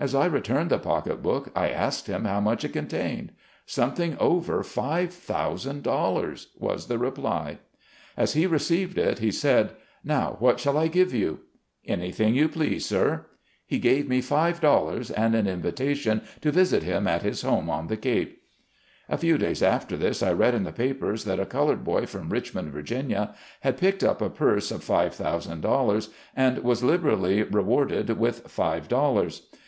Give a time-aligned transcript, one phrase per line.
[0.00, 3.32] As I returned the pocket book I asked him how much it contained."
[3.66, 7.58] Something over five thousand dollars," was the reply.
[8.16, 9.72] As he received it, he said,
[10.02, 11.40] "Now, what shall I give you?"
[11.84, 13.26] "Anything you please, sir."
[13.66, 17.86] He gave me five dollars and an invitation to visit him at his home on
[17.88, 18.42] the Cape.
[19.08, 22.30] A few days after this I read in the papers that a colored boy from
[22.30, 28.18] Richmond, Va., had picked up a purse of five thousand dollars, and was liberally rewarded
[28.18, 29.42] with five dollars.